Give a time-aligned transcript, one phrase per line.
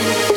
[0.01, 0.30] Thank you.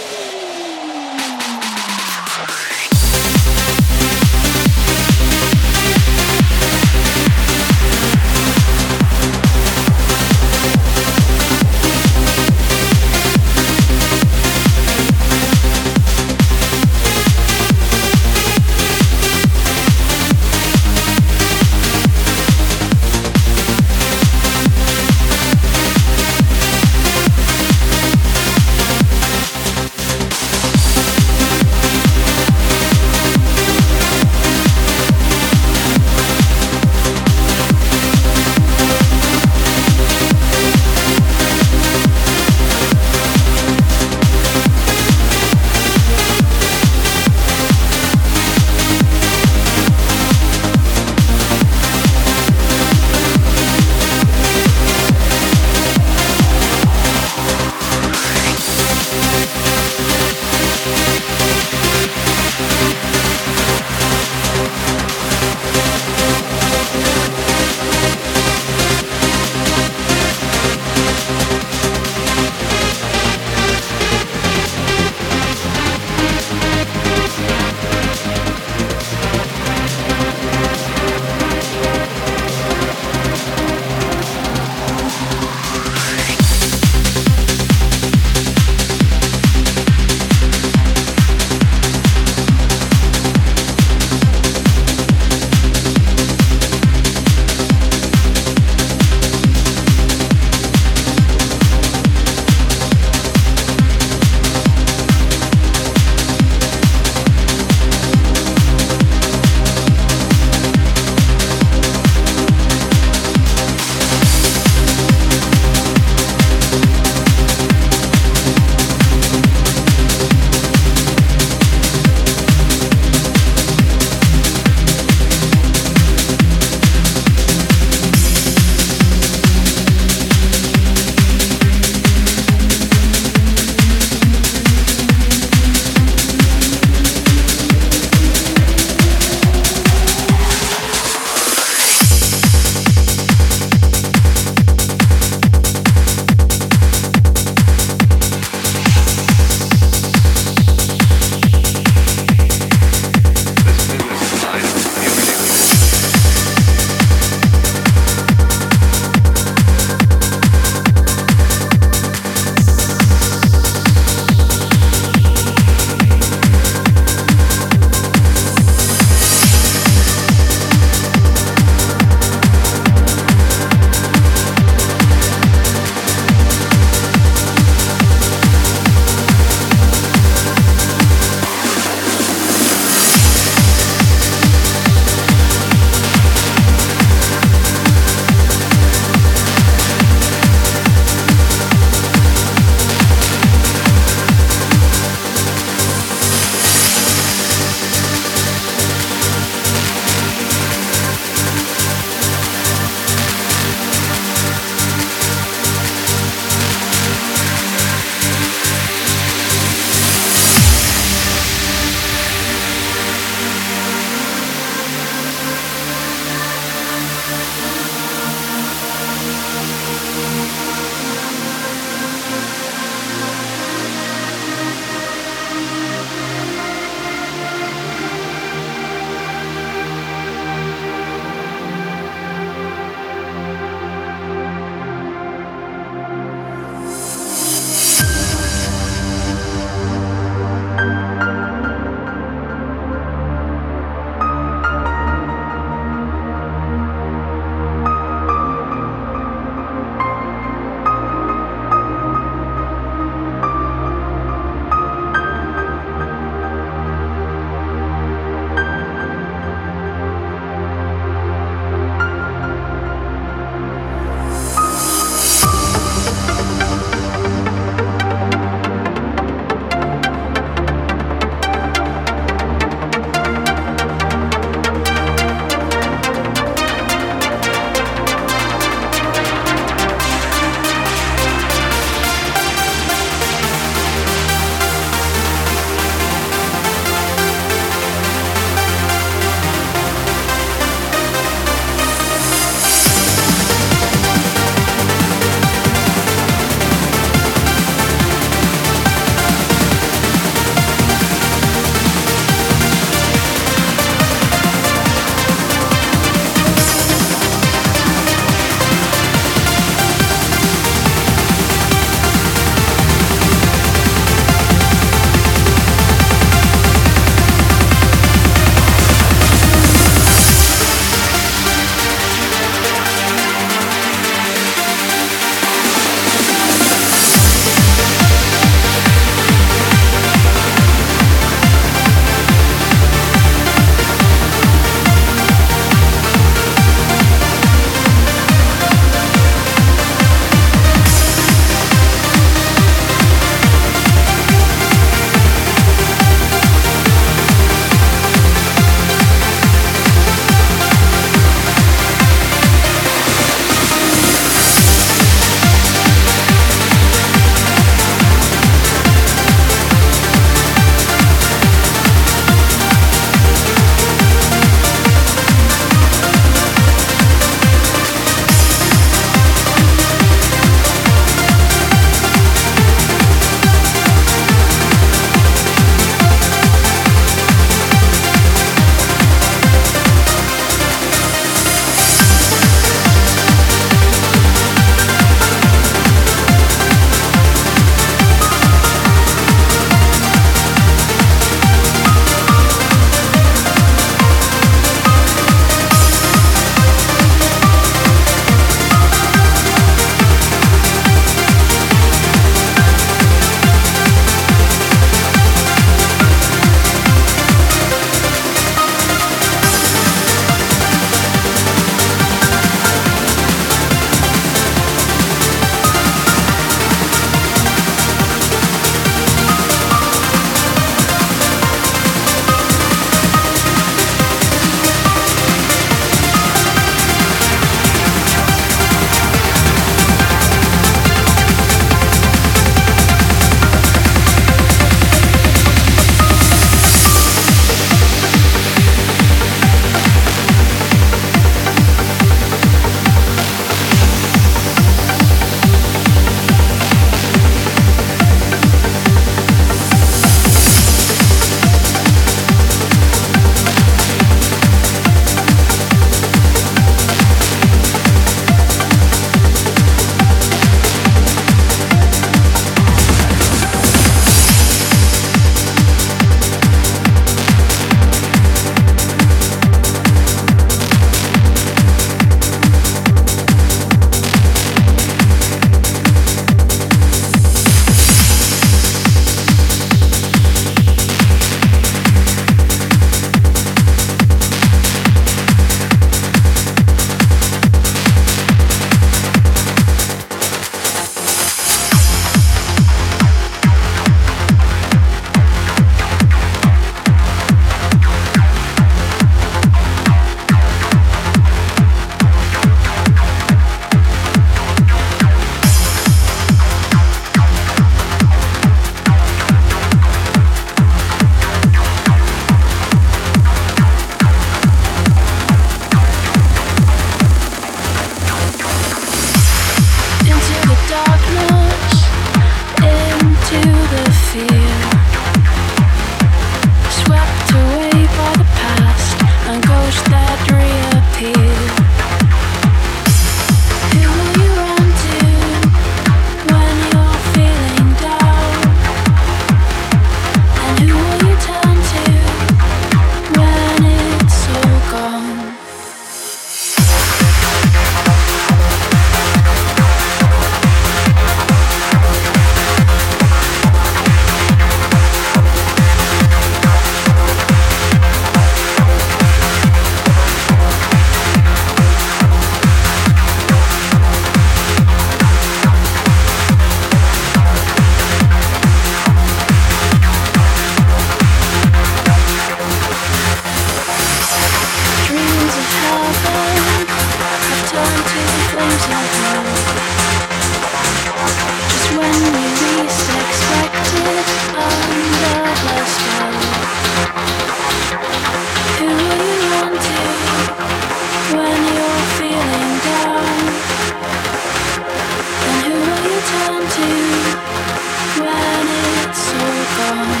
[599.73, 600.00] love.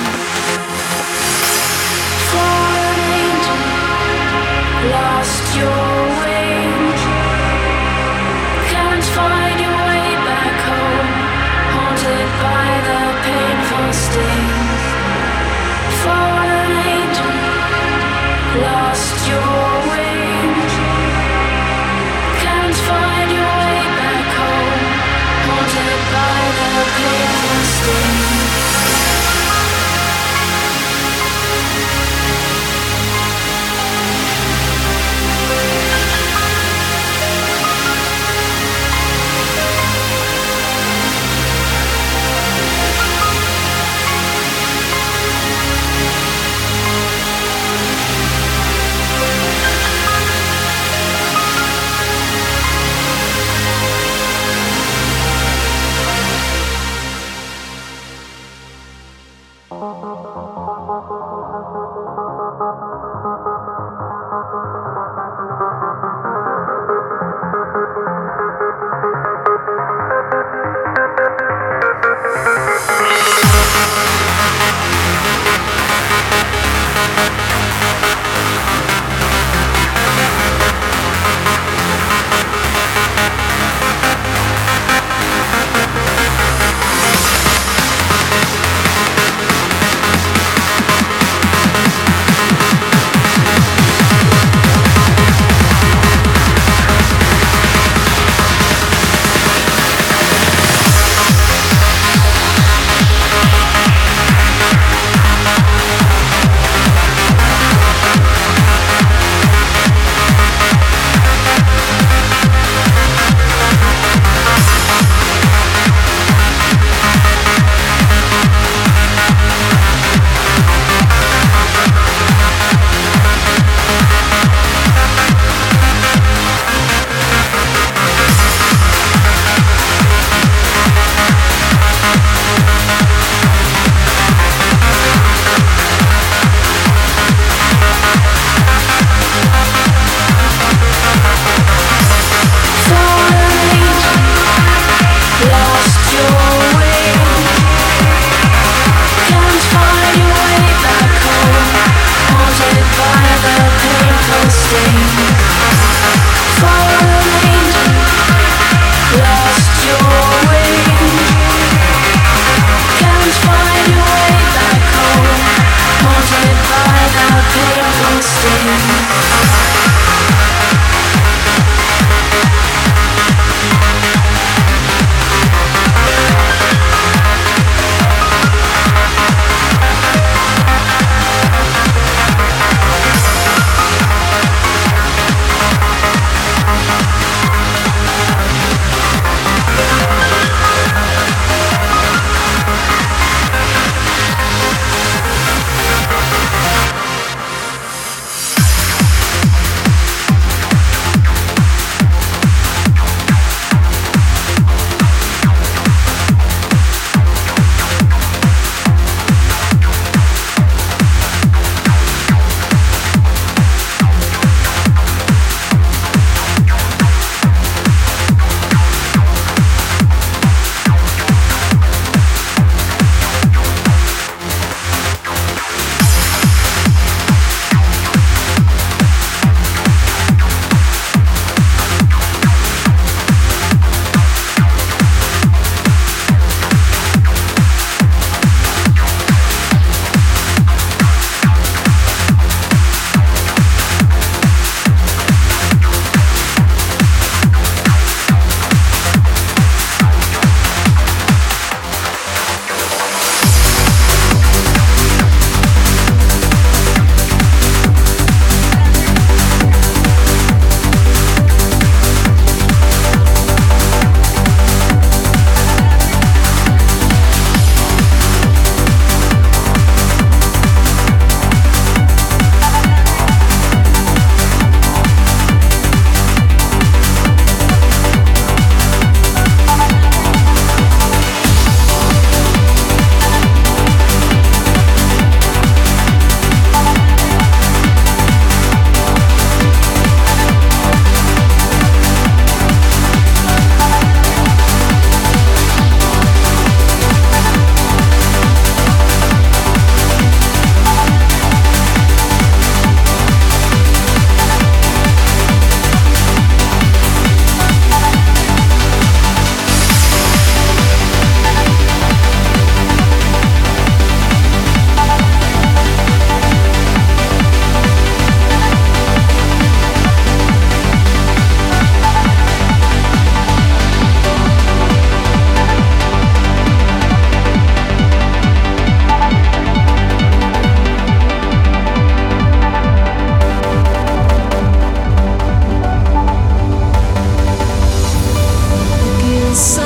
[339.51, 339.80] canção.